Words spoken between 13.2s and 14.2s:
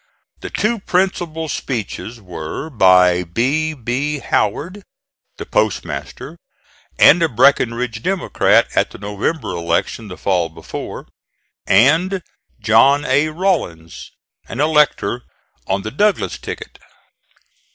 Rawlins,